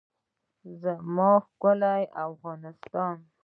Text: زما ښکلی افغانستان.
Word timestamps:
زما 0.81 1.31
ښکلی 1.45 2.01
افغانستان. 2.27 3.15